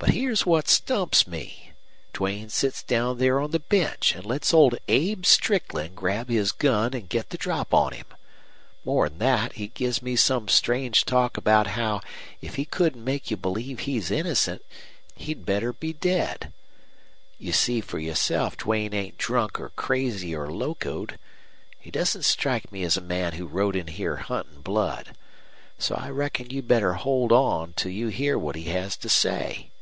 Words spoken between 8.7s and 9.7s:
More'n that, he